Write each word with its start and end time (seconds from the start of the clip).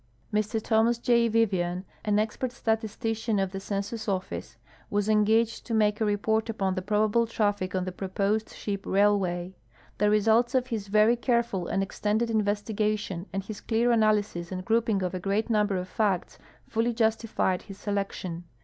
Mr 0.33 0.59
Thomas 0.59 0.97
J. 0.97 1.27
Vivian, 1.27 1.85
an 2.03 2.17
expert 2.17 2.51
statistician 2.51 3.37
of 3.37 3.51
the 3.51 3.59
Census 3.59 4.07
Office, 4.09 4.57
was 4.89 5.07
engaged 5.07 5.63
to 5.67 5.75
make 5.75 6.01
a 6.01 6.05
report 6.05 6.49
upon 6.49 6.73
the 6.73 6.81
probable 6.81 7.27
traffic 7.27 7.75
on 7.75 7.85
the 7.85 7.91
proposed 7.91 8.49
ship 8.49 8.83
railway. 8.87 9.53
The 9.99 10.09
results 10.09 10.55
of 10.55 10.65
his 10.65 10.87
very 10.87 11.15
careful 11.15 11.67
and 11.67 11.83
ex 11.83 11.99
tended 11.99 12.31
investigation 12.31 13.27
and 13.31 13.43
his 13.43 13.61
clear 13.61 13.91
analysis 13.91 14.51
and 14.51 14.65
groujnng 14.65 15.03
of 15.03 15.13
a 15.13 15.19
great 15.19 15.51
number 15.51 15.77
of 15.77 15.87
facts 15.87 16.39
fully 16.67 16.93
justified 16.95 17.61
his 17.61 17.77
selection. 17.77 18.45